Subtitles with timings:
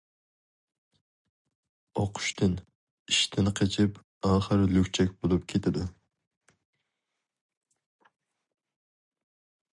[2.03, 2.55] ئوقۇشتىن،
[3.11, 3.99] ئىشتىن قېچىپ،
[4.31, 5.87] ئاخىر لۈكچەك بولۇپ كېتىدۇ.